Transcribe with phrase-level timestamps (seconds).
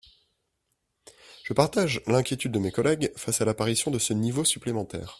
[1.43, 5.09] Je partage l’inquiétude de mes collègues face à l’apparition de ce niveau supplémentaire.